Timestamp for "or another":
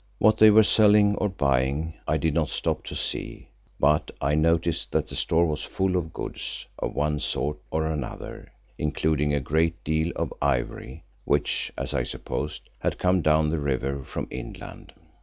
7.69-8.51